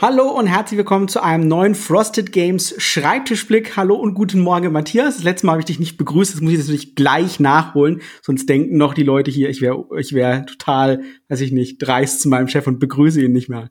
[0.00, 3.76] Hallo und herzlich willkommen zu einem neuen Frosted Games Schreibtischblick.
[3.76, 5.14] Hallo und guten Morgen, Matthias.
[5.14, 8.48] Das letzte Mal habe ich dich nicht begrüßt, das muss ich natürlich gleich nachholen, sonst
[8.48, 12.28] denken noch die Leute hier, ich wäre ich wär total, weiß ich nicht, dreist zu
[12.28, 13.70] meinem Chef und begrüße ihn nicht mehr.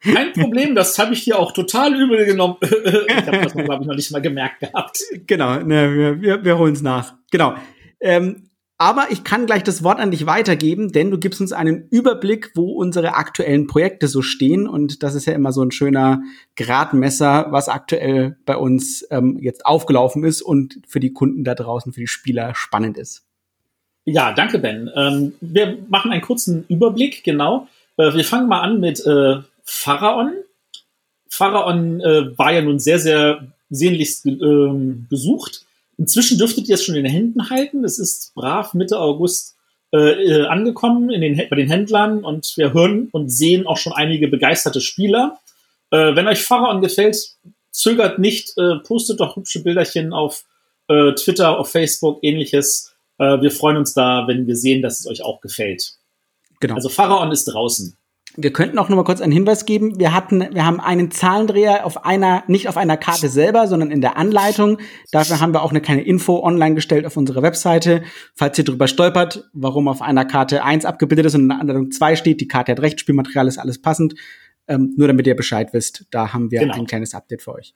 [0.00, 2.56] Kein Problem, das habe ich dir auch total übel genommen.
[2.62, 5.02] ich habe das, glaube ich, noch nicht mal gemerkt gehabt.
[5.26, 7.14] Genau, ne, wir, wir, wir holen es nach.
[7.30, 7.54] Genau.
[8.00, 8.47] Ähm,
[8.80, 12.52] aber ich kann gleich das Wort an dich weitergeben, denn du gibst uns einen Überblick,
[12.54, 14.68] wo unsere aktuellen Projekte so stehen.
[14.68, 16.22] Und das ist ja immer so ein schöner
[16.56, 21.92] Gradmesser, was aktuell bei uns ähm, jetzt aufgelaufen ist und für die Kunden da draußen,
[21.92, 23.24] für die Spieler spannend ist.
[24.04, 24.88] Ja, danke, Ben.
[24.94, 27.66] Ähm, wir machen einen kurzen Überblick, genau.
[27.96, 30.34] Äh, wir fangen mal an mit äh, Pharaon.
[31.28, 34.70] Pharaon äh, war ja nun sehr, sehr sehnlichst äh,
[35.10, 35.66] gesucht
[35.98, 37.84] Inzwischen dürftet ihr es schon in den Händen halten.
[37.84, 39.56] Es ist brav Mitte August
[39.92, 43.92] äh, äh, angekommen in den, bei den Händlern und wir hören und sehen auch schon
[43.92, 45.38] einige begeisterte Spieler.
[45.90, 47.36] Äh, wenn euch Pharaon gefällt,
[47.72, 50.44] zögert nicht, äh, postet doch hübsche Bilderchen auf
[50.88, 52.94] äh, Twitter, auf Facebook, ähnliches.
[53.18, 55.94] Äh, wir freuen uns da, wenn wir sehen, dass es euch auch gefällt.
[56.60, 56.74] Genau.
[56.74, 57.96] Also Pharaon ist draußen.
[58.36, 59.98] Wir könnten auch noch mal kurz einen Hinweis geben.
[59.98, 64.00] Wir hatten, wir haben einen Zahlendreher auf einer, nicht auf einer Karte selber, sondern in
[64.00, 64.78] der Anleitung.
[65.10, 68.02] Dafür haben wir auch eine kleine Info online gestellt auf unserer Webseite.
[68.34, 71.90] Falls ihr drüber stolpert, warum auf einer Karte 1 abgebildet ist und in der Anleitung
[71.90, 74.14] 2 steht, die Karte hat recht, Spielmaterial ist alles passend.
[74.68, 76.74] Ähm, nur damit ihr Bescheid wisst, da haben wir genau.
[76.74, 77.74] ein kleines Update für euch.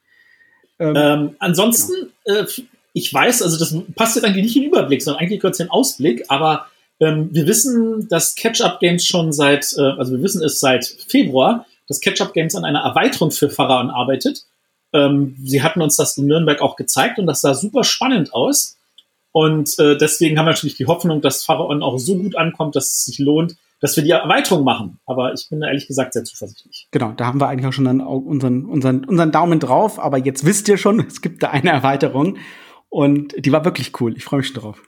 [0.78, 2.40] Ähm, ähm, ansonsten, genau.
[2.40, 2.46] äh,
[2.92, 5.66] ich weiß, also das passt jetzt eigentlich nicht in den Überblick, sondern eigentlich kurz in
[5.66, 6.66] den Ausblick, aber
[7.00, 11.66] ähm, wir wissen, dass Catch-up Games schon seit, äh, also wir wissen es seit Februar,
[11.88, 14.44] dass Catch-up Games an einer Erweiterung für Pharaon arbeitet.
[14.92, 18.76] Ähm, sie hatten uns das in Nürnberg auch gezeigt und das sah super spannend aus.
[19.32, 22.86] Und äh, deswegen haben wir natürlich die Hoffnung, dass Pharaon auch so gut ankommt, dass
[22.86, 25.00] es sich lohnt, dass wir die Erweiterung machen.
[25.06, 26.86] Aber ich bin da ehrlich gesagt sehr zuversichtlich.
[26.90, 29.98] Genau, da haben wir eigentlich auch schon unseren, unseren, unseren Daumen drauf.
[29.98, 32.36] Aber jetzt wisst ihr schon, es gibt da eine Erweiterung.
[32.90, 34.14] Und die war wirklich cool.
[34.16, 34.82] Ich freue mich schon drauf.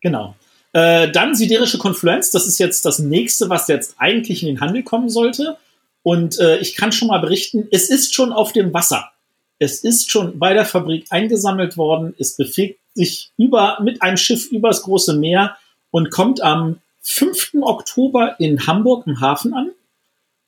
[0.00, 0.34] Genau.
[0.72, 4.82] Äh, dann siderische Konfluenz, das ist jetzt das nächste, was jetzt eigentlich in den Handel
[4.82, 5.58] kommen sollte.
[6.02, 9.10] Und äh, ich kann schon mal berichten, es ist schon auf dem Wasser.
[9.58, 12.14] Es ist schon bei der Fabrik eingesammelt worden.
[12.18, 15.56] Es bewegt sich über, mit einem Schiff übers große Meer
[15.90, 17.54] und kommt am 5.
[17.60, 19.70] Oktober in Hamburg im Hafen an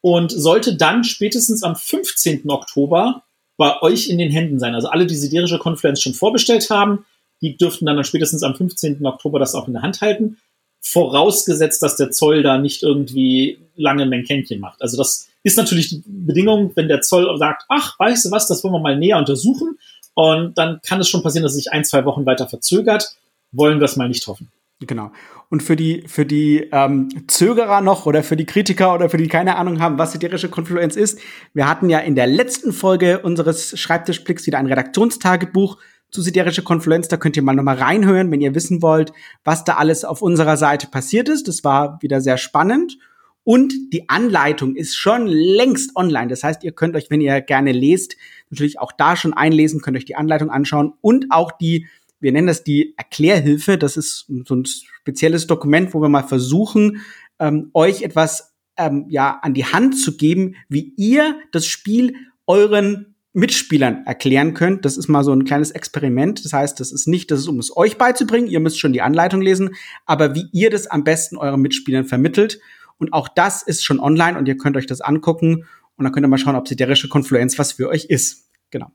[0.01, 2.49] und sollte dann spätestens am 15.
[2.51, 3.23] Oktober
[3.57, 4.75] bei euch in den Händen sein.
[4.75, 7.05] Also alle, die siderische Konfluenz schon vorbestellt haben,
[7.45, 9.05] die dürften dann spätestens am 15.
[9.05, 10.39] Oktober das auch in der Hand halten.
[10.81, 14.81] Vorausgesetzt, dass der Zoll da nicht irgendwie lange Mänkennchen macht.
[14.81, 18.65] Also das ist natürlich die Bedingung, wenn der Zoll sagt, ach, weißt du was, das
[18.65, 19.79] wollen wir mal näher untersuchen.
[20.15, 23.17] Und dann kann es schon passieren, dass es sich ein, zwei Wochen weiter verzögert.
[23.53, 24.51] Wollen wir es mal nicht hoffen.
[24.81, 25.13] Genau.
[25.51, 29.29] Und für die, für die ähm, Zögerer noch oder für die Kritiker oder für die
[29.29, 31.21] keine Ahnung haben, was siderische Konfluenz ist,
[31.53, 35.79] wir hatten ja in der letzten Folge unseres Schreibtischblicks wieder ein Redaktionstagebuch
[36.15, 37.09] zu Siderische Konfluenz.
[37.09, 40.57] Da könnt ihr mal nochmal reinhören, wenn ihr wissen wollt, was da alles auf unserer
[40.57, 41.49] Seite passiert ist.
[41.49, 42.99] Das war wieder sehr spannend.
[43.43, 46.29] Und die Anleitung ist schon längst online.
[46.29, 48.17] Das heißt, ihr könnt euch, wenn ihr gerne lest,
[48.49, 51.89] natürlich auch da schon einlesen, könnt euch die Anleitung anschauen und auch die,
[52.21, 53.77] wir nennen das die Erklärhilfe.
[53.77, 57.03] Das ist so ein spezielles Dokument, wo wir mal versuchen,
[57.41, 62.15] ähm, euch etwas ähm, ja an die Hand zu geben, wie ihr das Spiel
[62.47, 64.85] euren Mitspielern erklären könnt.
[64.85, 66.45] Das ist mal so ein kleines Experiment.
[66.45, 68.47] Das heißt, das ist nicht, das ist, um es euch beizubringen.
[68.49, 69.75] Ihr müsst schon die Anleitung lesen,
[70.07, 72.61] aber wie ihr das am besten euren Mitspielern vermittelt.
[72.99, 76.25] Und auch das ist schon online und ihr könnt euch das angucken und dann könnt
[76.25, 78.49] ihr mal schauen, ob siderische Konfluenz was für euch ist.
[78.71, 78.91] Genau.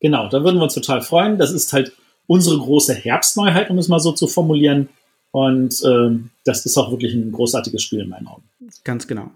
[0.00, 1.38] Genau, da würden wir uns total freuen.
[1.38, 1.92] Das ist halt
[2.26, 4.90] unsere große Herbstneuheit, um es mal so zu formulieren.
[5.30, 8.42] Und ähm, das ist auch wirklich ein großartiges Spiel in meinen Augen.
[8.84, 9.30] Ganz genau.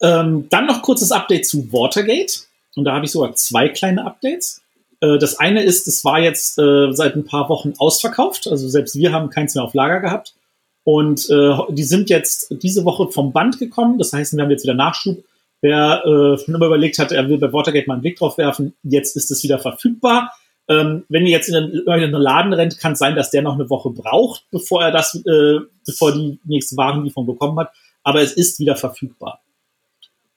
[0.00, 2.46] Ähm, dann noch kurzes Update zu Watergate.
[2.76, 4.62] Und da habe ich sogar zwei kleine Updates.
[5.00, 8.46] Äh, das eine ist, es war jetzt äh, seit ein paar Wochen ausverkauft.
[8.48, 10.34] Also selbst wir haben keins mehr auf Lager gehabt.
[10.84, 13.98] Und äh, die sind jetzt diese Woche vom Band gekommen.
[13.98, 15.24] Das heißt, wir haben jetzt wieder Nachschub.
[15.60, 19.16] Wer schon immer überlegt hat, er will bei Watergate mal einen Blick drauf werfen, jetzt
[19.16, 20.30] ist es wieder verfügbar.
[20.68, 23.40] Ähm, wenn ihr jetzt in einen, in einen Laden rennt, kann es sein, dass der
[23.40, 25.18] noch eine Woche braucht, bevor er das,
[25.86, 27.72] bevor die nächste Warenlieferung bekommen hat.
[28.02, 29.40] Aber es ist wieder verfügbar.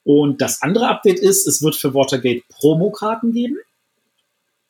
[0.07, 3.57] Und das andere Update ist, es wird für Watergate Promokarten geben.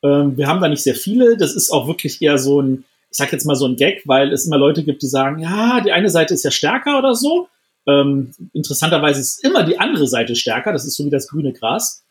[0.02, 1.36] Ähm, wir haben da nicht sehr viele.
[1.36, 4.32] Das ist auch wirklich eher so ein, ich sag jetzt mal so ein Gag, weil
[4.32, 7.46] es immer Leute gibt, die sagen, ja, die eine Seite ist ja stärker oder so.
[7.86, 10.72] Ähm, interessanterweise ist immer die andere Seite stärker.
[10.72, 12.02] Das ist so wie das grüne Gras.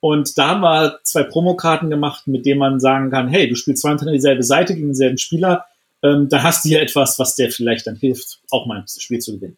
[0.00, 3.88] Und da haben wir zwei Promokarten gemacht, mit denen man sagen kann, hey, du spielst
[3.88, 5.64] hinter dieselbe Seite gegen denselben Spieler,
[6.02, 9.20] ähm, da hast du hier etwas, was dir vielleicht dann hilft, auch mal das Spiel
[9.20, 9.56] zu gewinnen.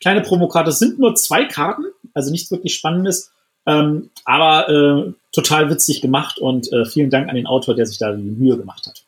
[0.00, 0.70] Kleine Promokarte.
[0.70, 1.84] Es sind nur zwei Karten,
[2.14, 3.32] also nichts wirklich Spannendes,
[3.66, 7.98] ähm, aber äh, total witzig gemacht und äh, vielen Dank an den Autor, der sich
[7.98, 9.04] da die Mühe gemacht hat.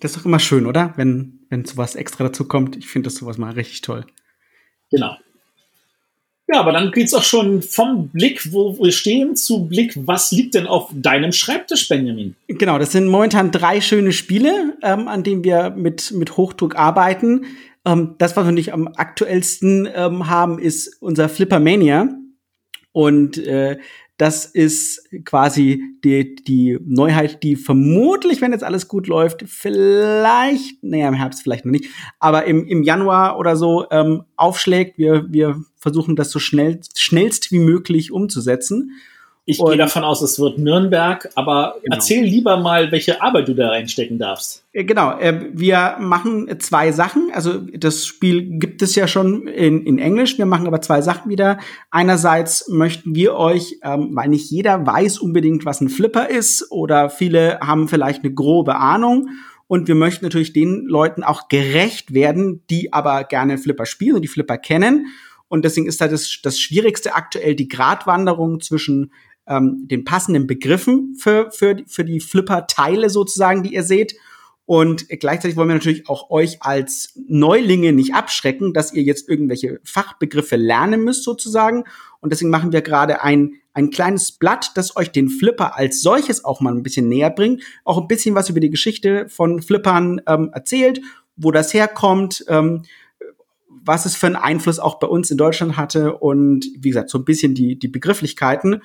[0.00, 0.94] Das ist doch immer schön, oder?
[0.96, 2.76] Wenn, wenn sowas extra dazu kommt.
[2.76, 4.04] Ich finde das sowas mal richtig toll.
[4.90, 5.16] Genau.
[6.52, 10.54] Ja, aber dann geht's auch schon vom Blick, wo wir stehen, zu Blick, was liegt
[10.54, 12.36] denn auf deinem Schreibtisch, Benjamin?
[12.46, 17.46] Genau, das sind momentan drei schöne Spiele, ähm, an denen wir mit, mit Hochdruck arbeiten.
[17.86, 22.08] Ähm, das, was wir nicht am aktuellsten ähm, haben, ist unser Flippermania.
[22.92, 23.78] Und äh,
[24.22, 31.08] das ist quasi die, die Neuheit, die vermutlich, wenn jetzt alles gut läuft, vielleicht, naja,
[31.08, 31.86] im Herbst vielleicht noch nicht,
[32.20, 34.96] aber im, im Januar oder so ähm, aufschlägt.
[34.96, 38.92] Wir, wir versuchen das so schnell, schnellst wie möglich umzusetzen.
[39.44, 41.96] Ich gehe davon aus, es wird Nürnberg, aber genau.
[41.96, 44.64] erzähl lieber mal, welche Arbeit du da reinstecken darfst.
[44.72, 47.30] Äh, genau, äh, wir machen zwei Sachen.
[47.34, 50.38] Also das Spiel gibt es ja schon in, in Englisch.
[50.38, 51.58] Wir machen aber zwei Sachen wieder.
[51.90, 57.10] Einerseits möchten wir euch, ähm, weil nicht jeder weiß unbedingt, was ein Flipper ist oder
[57.10, 59.30] viele haben vielleicht eine grobe Ahnung.
[59.66, 64.22] Und wir möchten natürlich den Leuten auch gerecht werden, die aber gerne Flipper spielen und
[64.22, 65.06] die Flipper kennen.
[65.48, 69.12] Und deswegen ist da das, das Schwierigste aktuell die Gratwanderung zwischen
[69.46, 74.14] ähm, den passenden Begriffen für, für, für die Flipper-Teile sozusagen, die ihr seht.
[74.64, 79.80] Und gleichzeitig wollen wir natürlich auch euch als Neulinge nicht abschrecken, dass ihr jetzt irgendwelche
[79.84, 81.84] Fachbegriffe lernen müsst sozusagen.
[82.20, 86.44] Und deswegen machen wir gerade ein, ein kleines Blatt, das euch den Flipper als solches
[86.44, 87.62] auch mal ein bisschen näher bringt.
[87.84, 91.00] Auch ein bisschen was über die Geschichte von Flippern ähm, erzählt,
[91.36, 92.82] wo das herkommt, ähm,
[93.68, 97.18] was es für einen Einfluss auch bei uns in Deutschland hatte und wie gesagt, so
[97.18, 98.80] ein bisschen die, die Begrifflichkeiten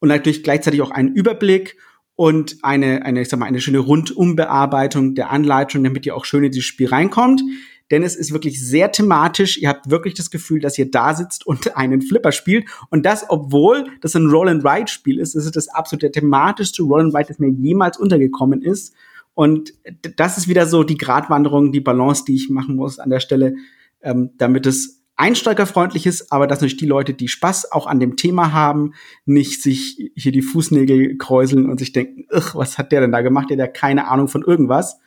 [0.00, 1.76] und natürlich gleichzeitig auch einen Überblick
[2.16, 6.44] und eine, eine, ich sag mal, eine schöne Rundumbearbeitung der Anleitung, damit ihr auch schön
[6.44, 7.42] in dieses Spiel reinkommt.
[7.90, 9.58] Denn es ist wirklich sehr thematisch.
[9.58, 12.66] Ihr habt wirklich das Gefühl, dass ihr da sitzt und einen Flipper spielt.
[12.90, 17.50] Und das, obwohl das ein Roll-and-Ride-Spiel ist, das ist das absolute thematischste Roll-and-Ride, das mir
[17.50, 18.94] jemals untergekommen ist.
[19.34, 19.72] Und
[20.16, 23.54] das ist wieder so die Gratwanderung, die Balance, die ich machen muss an der Stelle,
[24.02, 28.16] ähm, damit es einsteigerfreundlich ist, aber dass natürlich die Leute, die Spaß auch an dem
[28.16, 28.94] Thema haben,
[29.26, 33.50] nicht sich hier die Fußnägel kräuseln und sich denken, was hat der denn da gemacht?
[33.50, 34.98] Der hat ja keine Ahnung von irgendwas.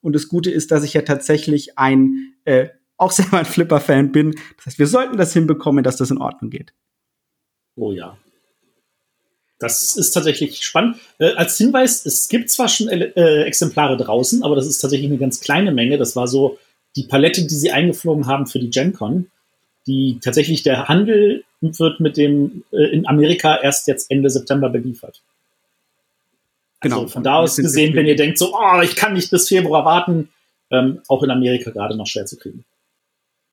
[0.00, 4.34] Und das Gute ist, dass ich ja tatsächlich ein äh, auch selber ein Flipper-Fan bin.
[4.56, 6.72] Das heißt, wir sollten das hinbekommen, dass das in Ordnung geht.
[7.76, 8.16] Oh ja.
[9.58, 10.96] Das ist tatsächlich spannend.
[11.18, 15.18] Äh, als Hinweis, es gibt zwar schon äh, Exemplare draußen, aber das ist tatsächlich eine
[15.18, 15.98] ganz kleine Menge.
[15.98, 16.58] Das war so
[16.96, 19.26] die Palette, die sie eingeflogen haben für die GenCon
[19.88, 25.22] die tatsächlich der Handel wird mit dem äh, in Amerika erst jetzt Ende September beliefert.
[26.80, 27.00] Genau.
[27.00, 29.84] Also von da aus gesehen, wenn ihr denkt so, oh, ich kann nicht bis Februar
[29.84, 30.28] warten,
[30.70, 32.64] ähm, auch in Amerika gerade noch schwer zu kriegen.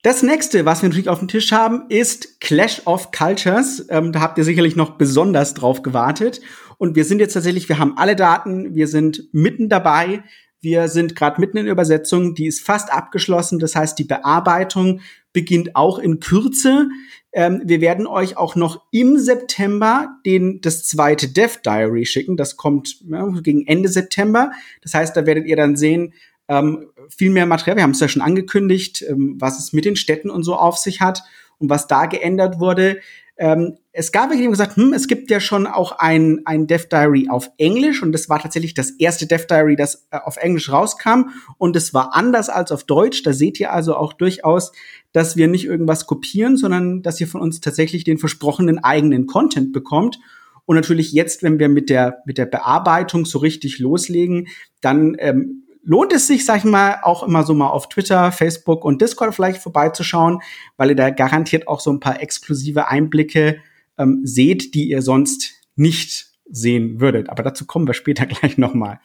[0.02, 3.84] Das nächste, was wir natürlich auf dem Tisch haben, ist Clash of Cultures.
[3.88, 6.40] Ähm, da habt ihr sicherlich noch besonders drauf gewartet.
[6.78, 10.22] Und wir sind jetzt tatsächlich, wir haben alle Daten, wir sind mitten dabei.
[10.66, 13.60] Wir sind gerade mitten in Übersetzung, die ist fast abgeschlossen.
[13.60, 15.00] Das heißt, die Bearbeitung
[15.32, 16.88] beginnt auch in Kürze.
[17.32, 22.36] Ähm, wir werden euch auch noch im September den, das zweite Dev Diary schicken.
[22.36, 24.50] Das kommt ja, gegen Ende September.
[24.82, 26.14] Das heißt, da werdet ihr dann sehen,
[26.48, 27.76] ähm, viel mehr Material.
[27.76, 30.78] Wir haben es ja schon angekündigt, ähm, was es mit den Städten und so auf
[30.78, 31.22] sich hat
[31.58, 32.98] und was da geändert wurde.
[33.36, 37.28] Ähm, es gab die gesagt, hm, es gibt ja schon auch ein, ein Dev Diary
[37.30, 41.30] auf Englisch und das war tatsächlich das erste Dev Diary, das äh, auf Englisch rauskam
[41.56, 43.22] und es war anders als auf Deutsch.
[43.22, 44.72] Da seht ihr also auch durchaus,
[45.12, 49.72] dass wir nicht irgendwas kopieren, sondern dass ihr von uns tatsächlich den versprochenen eigenen Content
[49.72, 50.18] bekommt.
[50.66, 54.48] Und natürlich jetzt, wenn wir mit der, mit der Bearbeitung so richtig loslegen,
[54.82, 58.84] dann ähm, lohnt es sich, sag ich mal, auch immer so mal auf Twitter, Facebook
[58.84, 60.42] und Discord vielleicht vorbeizuschauen,
[60.76, 63.62] weil ihr da garantiert auch so ein paar exklusive Einblicke
[63.98, 67.28] ähm, seht, die ihr sonst nicht sehen würdet.
[67.28, 69.00] Aber dazu kommen wir später gleich nochmal.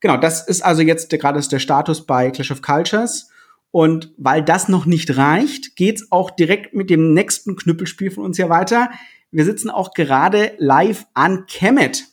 [0.00, 3.30] Genau, das ist also jetzt gerade der Status bei Clash of Cultures.
[3.70, 8.36] Und weil das noch nicht reicht, geht's auch direkt mit dem nächsten Knüppelspiel von uns
[8.36, 8.90] hier weiter.
[9.32, 12.04] Wir sitzen auch gerade live an Kemet.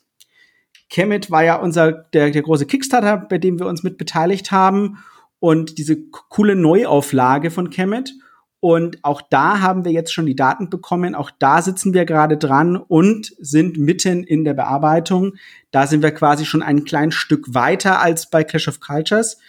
[0.90, 4.98] Kemet war ja unser, der, der große Kickstarter, bei dem wir uns mit beteiligt haben.
[5.40, 8.14] Und diese coole Neuauflage von Kemet.
[8.62, 11.16] Und auch da haben wir jetzt schon die Daten bekommen.
[11.16, 15.34] Auch da sitzen wir gerade dran und sind mitten in der Bearbeitung.
[15.72, 19.40] Da sind wir quasi schon ein kleines Stück weiter als bei Clash of Cultures.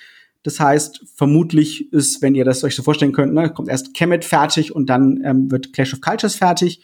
[0.42, 4.24] Das heißt, vermutlich ist, wenn ihr das euch so vorstellen könnt, ne, kommt erst Kemet
[4.24, 6.82] fertig und dann ähm, wird Clash of Cultures fertig.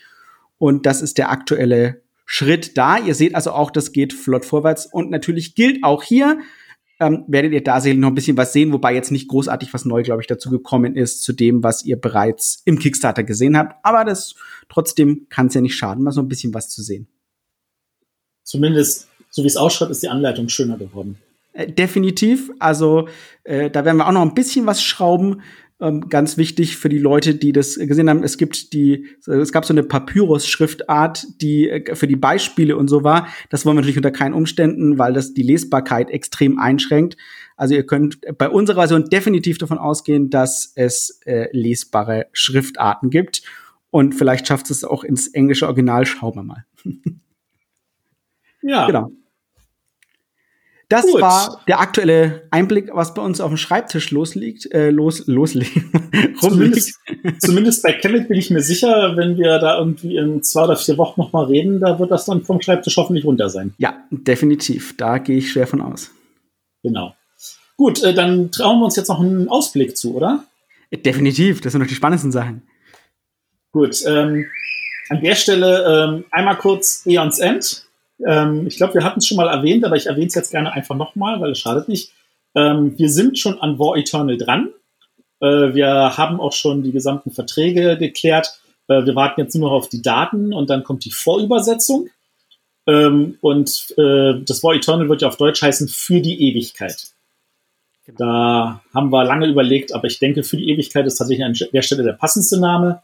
[0.58, 2.98] Und das ist der aktuelle Schritt da.
[2.98, 4.84] Ihr seht also auch, das geht flott vorwärts.
[4.84, 6.40] Und natürlich gilt auch hier,
[7.00, 9.84] ähm, werdet ihr da sicherlich noch ein bisschen was sehen, wobei jetzt nicht großartig was
[9.84, 13.76] neu, glaube ich, dazu gekommen ist, zu dem, was ihr bereits im Kickstarter gesehen habt.
[13.84, 14.34] Aber das
[14.68, 17.08] trotzdem kann es ja nicht schaden, mal so ein bisschen was zu sehen.
[18.42, 21.18] Zumindest, so wie es ausschaut, ist die Anleitung schöner geworden.
[21.52, 22.50] Äh, definitiv.
[22.58, 23.08] Also
[23.44, 25.42] äh, da werden wir auch noch ein bisschen was schrauben.
[25.80, 29.64] Ähm, ganz wichtig für die Leute, die das gesehen haben, es gibt die, es gab
[29.64, 33.28] so eine Papyrus-Schriftart, die äh, für die Beispiele und so war.
[33.50, 37.16] Das wollen wir natürlich unter keinen Umständen, weil das die Lesbarkeit extrem einschränkt.
[37.56, 43.42] Also ihr könnt bei unserer Version definitiv davon ausgehen, dass es äh, lesbare Schriftarten gibt.
[43.90, 46.06] Und vielleicht schafft es auch ins englische Original.
[46.06, 46.66] Schauen wir mal.
[48.62, 48.86] ja.
[48.86, 49.12] Genau.
[50.88, 51.20] Das Gut.
[51.20, 55.76] war der aktuelle Einblick, was bei uns auf dem Schreibtisch losliegt, äh, los, losliegt,
[56.40, 56.98] zumindest,
[57.40, 60.96] zumindest bei Kemet bin ich mir sicher, wenn wir da irgendwie in zwei oder vier
[60.96, 63.74] Wochen nochmal reden, da wird das dann vom Schreibtisch hoffentlich runter sein.
[63.76, 64.96] Ja, definitiv.
[64.96, 66.10] Da gehe ich schwer von aus.
[66.82, 67.14] Genau.
[67.76, 70.44] Gut, äh, dann trauen wir uns jetzt noch einen Ausblick zu, oder?
[70.90, 72.62] Definitiv, das sind noch die spannendsten Sachen.
[73.72, 74.46] Gut, ähm,
[75.10, 77.87] an der Stelle ähm, einmal kurz Eons End.
[78.26, 80.72] Ähm, ich glaube, wir hatten es schon mal erwähnt, aber ich erwähne es jetzt gerne
[80.72, 82.12] einfach nochmal, weil es schadet nicht.
[82.54, 84.70] Ähm, wir sind schon an War Eternal dran.
[85.40, 88.60] Äh, wir haben auch schon die gesamten Verträge geklärt.
[88.88, 92.08] Äh, wir warten jetzt nur noch auf die Daten und dann kommt die Vorübersetzung.
[92.86, 97.08] Ähm, und äh, das War Eternal wird ja auf Deutsch heißen für die Ewigkeit.
[98.06, 98.18] Genau.
[98.18, 101.82] Da haben wir lange überlegt, aber ich denke, für die Ewigkeit ist tatsächlich an der
[101.82, 103.02] Stelle der passendste Name.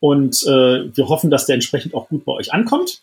[0.00, 3.02] Und äh, wir hoffen, dass der entsprechend auch gut bei euch ankommt.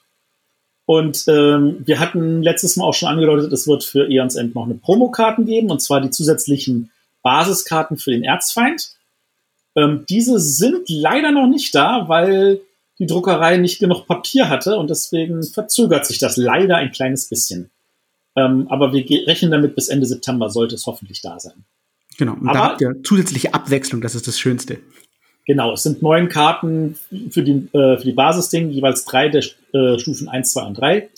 [0.88, 4.64] Und ähm, wir hatten letztes Mal auch schon angedeutet, es wird für Eons End noch
[4.64, 6.92] eine Promokarten geben, und zwar die zusätzlichen
[7.24, 8.92] Basiskarten für den Erzfeind.
[9.76, 12.62] Ähm, diese sind leider noch nicht da, weil
[13.00, 17.70] die Druckerei nicht genug Papier hatte und deswegen verzögert sich das leider ein kleines bisschen.
[18.38, 21.66] Ähm, aber wir rechnen damit, bis Ende September sollte es hoffentlich da sein.
[22.18, 24.80] Genau, und aber, da habt ihr zusätzliche Abwechslung, das ist das Schönste.
[25.46, 26.98] Genau, es sind neun Karten
[27.30, 31.10] für die, äh, für die Basisding, jeweils drei der äh, Stufen 1, 2 und 3.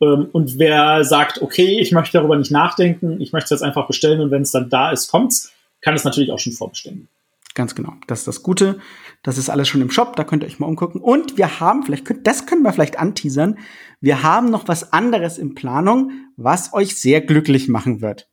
[0.00, 3.86] Ähm, und wer sagt, okay, ich möchte darüber nicht nachdenken, ich möchte es jetzt einfach
[3.86, 7.08] bestellen und wenn es dann da ist, kommt's, kann es natürlich auch schon vorbestellen.
[7.54, 7.94] Ganz genau.
[8.06, 8.80] Das ist das Gute.
[9.22, 10.14] Das ist alles schon im Shop.
[10.14, 11.00] Da könnt ihr euch mal umgucken.
[11.00, 13.58] Und wir haben, vielleicht könnt, das können wir vielleicht anteasern.
[13.98, 18.28] Wir haben noch was anderes in Planung, was euch sehr glücklich machen wird.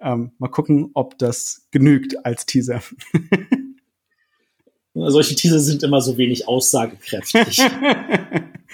[0.00, 2.80] Ähm, mal gucken, ob das genügt als Teaser.
[4.94, 7.60] Solche Teaser sind immer so wenig aussagekräftig.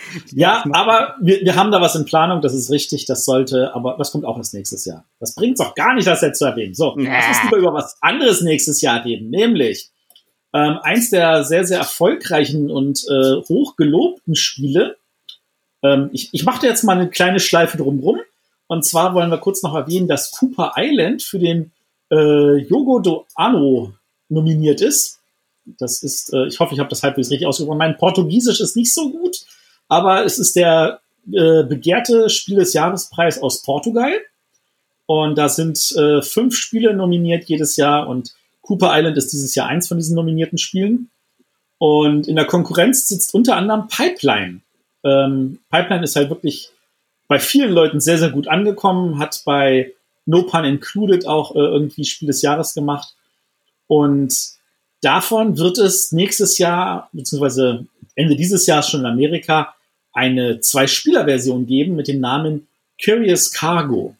[0.32, 3.96] ja, aber wir, wir haben da was in Planung, das ist richtig, das sollte, aber
[3.98, 5.04] das kommt auch erst nächstes Jahr.
[5.20, 6.74] Das bringt es auch gar nicht, das jetzt zu erwähnen.
[6.74, 9.90] So, lass uns lieber über was anderes nächstes Jahr reden, nämlich
[10.54, 14.96] ähm, eins der sehr, sehr erfolgreichen und äh, hochgelobten Spiele.
[15.82, 18.20] Ähm, ich ich mache da jetzt mal eine kleine Schleife drumrum.
[18.68, 21.72] Und zwar wollen wir kurz noch erwähnen, dass Cooper Island für den
[22.10, 23.94] äh, Yogo do Ano
[24.28, 25.20] nominiert ist.
[25.78, 27.78] Das ist, äh, ich hoffe, ich habe das halbwegs richtig ausgesprochen.
[27.78, 29.44] Mein Portugiesisch ist nicht so gut,
[29.94, 31.00] aber es ist der
[31.32, 34.12] äh, begehrte Spiel des Jahrespreis aus Portugal.
[35.06, 39.66] Und da sind äh, fünf Spiele nominiert jedes Jahr und Cooper Island ist dieses Jahr
[39.66, 41.10] eins von diesen nominierten Spielen.
[41.78, 44.60] Und in der Konkurrenz sitzt unter anderem Pipeline.
[45.04, 46.70] Ähm, Pipeline ist halt wirklich
[47.28, 49.92] bei vielen Leuten sehr, sehr gut angekommen, hat bei
[50.24, 53.14] No Pun Included auch äh, irgendwie Spiel des Jahres gemacht.
[53.86, 54.54] Und
[55.04, 57.84] Davon wird es nächstes Jahr, beziehungsweise
[58.14, 59.74] Ende dieses Jahres schon in Amerika,
[60.14, 62.66] eine Zwei-Spieler-Version geben mit dem Namen
[63.04, 64.16] Curious Cargo.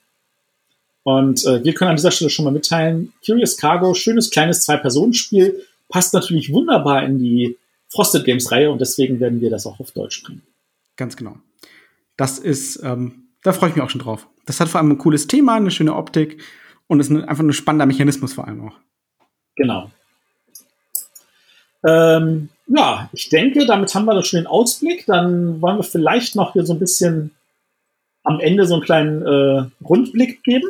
[1.05, 5.65] Und äh, wir können an dieser Stelle schon mal mitteilen, Curious Cargo, schönes kleines Zwei-Personen-Spiel,
[5.89, 7.57] passt natürlich wunderbar in die
[7.89, 10.43] Frosted Games-Reihe und deswegen werden wir das auch auf Deutsch bringen.
[10.97, 11.37] Ganz genau.
[12.17, 14.27] Das ist, ähm, da freue ich mich auch schon drauf.
[14.47, 16.43] Das hat vor allem ein cooles Thema, eine schöne Optik
[16.87, 18.75] und ist einfach ein spannender Mechanismus vor allem auch.
[19.57, 19.91] Genau.
[21.87, 25.07] Ähm, ja, ich denke, damit haben wir doch schon den Ausblick.
[25.07, 27.31] Dann wollen wir vielleicht noch hier so ein bisschen
[28.23, 30.69] am Ende so einen kleinen äh, Rundblick geben.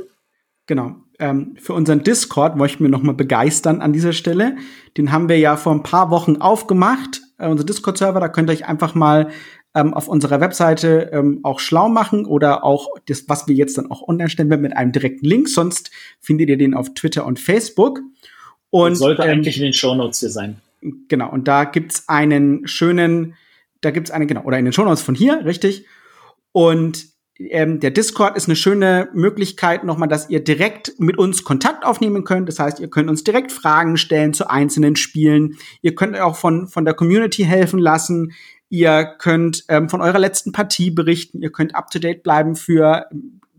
[0.66, 0.96] Genau.
[1.20, 4.56] Ähm, für unseren Discord möchten wir noch mal begeistern an dieser Stelle.
[4.96, 7.22] Den haben wir ja vor ein paar Wochen aufgemacht.
[7.38, 9.30] Äh, unser Discord-Server, da könnt ihr euch einfach mal
[9.74, 13.90] ähm, auf unserer Webseite ähm, auch schlau machen oder auch das, was wir jetzt dann
[13.90, 15.48] auch online stellen werden, mit einem direkten Link.
[15.48, 18.00] Sonst findet ihr den auf Twitter und Facebook.
[18.70, 20.56] Und sollte ähm, eigentlich in den Show Notes hier sein.
[21.08, 23.34] Genau, und da gibt's einen schönen,
[23.80, 25.86] da gibt's eine, genau, oder in den Shownotes von hier, richtig.
[26.52, 27.06] Und
[27.38, 32.24] ähm, der Discord ist eine schöne Möglichkeit nochmal, dass ihr direkt mit uns Kontakt aufnehmen
[32.24, 32.48] könnt.
[32.48, 35.56] Das heißt, ihr könnt uns direkt Fragen stellen zu einzelnen Spielen.
[35.82, 38.32] Ihr könnt auch von, von der Community helfen lassen.
[38.68, 41.42] Ihr könnt ähm, von eurer letzten Partie berichten.
[41.42, 43.08] Ihr könnt up to date bleiben für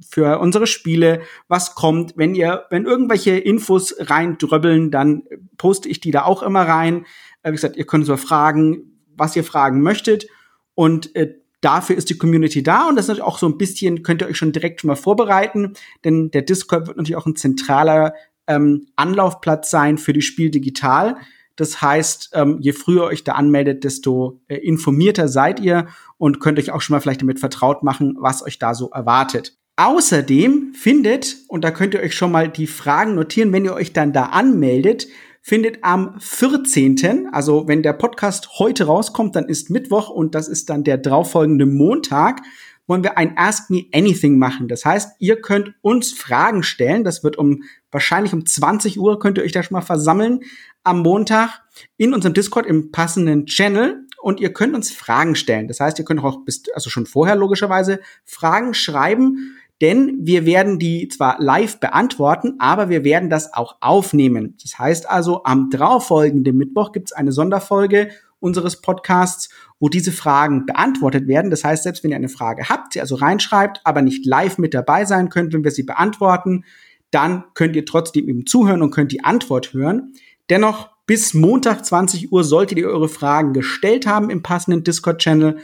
[0.08, 2.14] für unsere Spiele, was kommt.
[2.16, 5.24] Wenn ihr, wenn irgendwelche Infos reindröbbeln, dann
[5.58, 7.06] poste ich die da auch immer rein.
[7.44, 10.28] Äh, wie gesagt, ihr könnt so fragen, was ihr fragen möchtet.
[10.74, 14.04] Und äh, dafür ist die Community da und das ist natürlich auch so ein bisschen,
[14.04, 15.74] könnt ihr euch schon direkt schon mal vorbereiten,
[16.04, 18.14] denn der Discord wird natürlich auch ein zentraler
[18.48, 21.18] ähm, Anlaufplatz sein für die Spiel digital.
[21.56, 25.88] Das heißt, ähm, je früher euch da anmeldet, desto äh, informierter seid ihr
[26.18, 29.58] und könnt euch auch schon mal vielleicht damit vertraut machen, was euch da so erwartet.
[29.78, 33.92] Außerdem findet, und da könnt ihr euch schon mal die Fragen notieren, wenn ihr euch
[33.92, 35.08] dann da anmeldet,
[35.42, 40.70] findet am 14., also wenn der Podcast heute rauskommt, dann ist Mittwoch und das ist
[40.70, 42.42] dann der darauffolgende Montag,
[42.88, 44.68] wollen wir ein Ask Me Anything machen.
[44.68, 47.04] Das heißt, ihr könnt uns Fragen stellen.
[47.04, 50.42] Das wird um wahrscheinlich um 20 Uhr könnt ihr euch da schon mal versammeln
[50.84, 51.62] am Montag
[51.98, 55.68] in unserem Discord im passenden Channel und ihr könnt uns Fragen stellen.
[55.68, 60.80] Das heißt, ihr könnt auch bis, also schon vorher logischerweise Fragen schreiben, denn wir werden
[60.80, 64.56] die zwar live beantworten, aber wir werden das auch aufnehmen.
[64.62, 70.66] Das heißt also, am darauffolgenden Mittwoch gibt es eine Sonderfolge unseres Podcasts, wo diese Fragen
[70.66, 71.52] beantwortet werden.
[71.52, 74.74] Das heißt, selbst wenn ihr eine Frage habt, sie also reinschreibt, aber nicht live mit
[74.74, 76.64] dabei sein könnt, wenn wir sie beantworten,
[77.12, 80.14] dann könnt ihr trotzdem eben zuhören und könnt die Antwort hören.
[80.50, 85.58] Dennoch, bis Montag 20 Uhr solltet ihr eure Fragen gestellt haben im passenden Discord-Channel.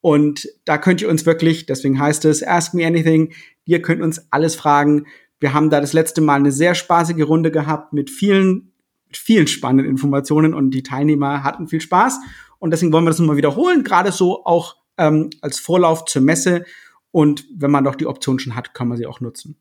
[0.00, 3.32] Und da könnt ihr uns wirklich, deswegen heißt es Ask Me Anything,
[3.64, 5.06] ihr könnt uns alles fragen.
[5.38, 8.72] Wir haben da das letzte Mal eine sehr spaßige Runde gehabt mit vielen,
[9.12, 12.18] vielen spannenden Informationen und die Teilnehmer hatten viel Spaß.
[12.58, 16.64] Und deswegen wollen wir das nochmal wiederholen, gerade so auch ähm, als Vorlauf zur Messe.
[17.10, 19.56] Und wenn man doch die Option schon hat, kann man sie auch nutzen.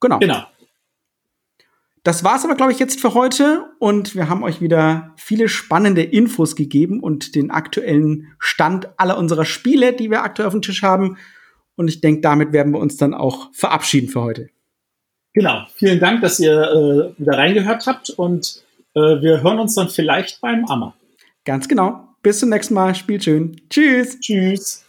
[0.00, 0.18] Genau.
[0.18, 0.44] Genau.
[2.02, 6.02] Das war's aber, glaube ich, jetzt für heute und wir haben euch wieder viele spannende
[6.02, 10.82] Infos gegeben und den aktuellen Stand aller unserer Spiele, die wir aktuell auf dem Tisch
[10.82, 11.18] haben.
[11.76, 14.48] Und ich denke, damit werden wir uns dann auch verabschieden für heute.
[15.34, 15.66] Genau.
[15.74, 18.62] Vielen Dank, dass ihr äh, wieder reingehört habt und
[18.94, 20.94] äh, wir hören uns dann vielleicht beim Ammer.
[21.44, 22.08] Ganz genau.
[22.22, 22.94] Bis zum nächsten Mal.
[22.94, 23.60] Spielt schön.
[23.68, 24.18] Tschüss.
[24.20, 24.84] Tschüss.